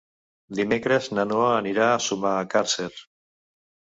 Dimecres 0.59 1.09
na 1.17 1.25
Noa 1.33 1.51
anirà 1.59 1.85
a 1.97 2.01
Sumacàrcer. 2.07 2.91